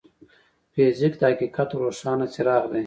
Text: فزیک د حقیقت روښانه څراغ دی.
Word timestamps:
فزیک 0.73 1.13
د 1.19 1.21
حقیقت 1.31 1.69
روښانه 1.81 2.25
څراغ 2.33 2.63
دی. 2.73 2.79